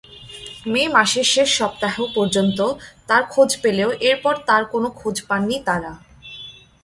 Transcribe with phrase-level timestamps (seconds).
[0.67, 2.59] মে মাসের শেষ সপ্তাহ পর্যন্ত
[3.07, 5.91] তার খোঁজ পেলেও এরপর তার কোনো খোঁজ পাননি তারা।